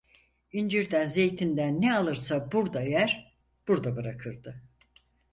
[0.51, 3.35] İncirden, zeytinden ne alırsa burda yer,
[3.67, 4.63] burda bırakırdı.